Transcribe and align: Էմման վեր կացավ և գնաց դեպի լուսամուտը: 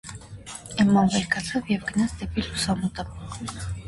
Էմման 0.83 1.11
վեր 1.15 1.27
կացավ 1.35 1.69
և 1.73 1.83
գնաց 1.89 2.15
դեպի 2.23 2.47
լուսամուտը: 2.47 3.07